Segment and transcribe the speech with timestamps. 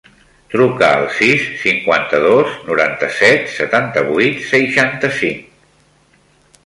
[0.53, 5.49] Truca al sis, cinquanta-dos, noranta-set, setanta-vuit, seixanta-cinc.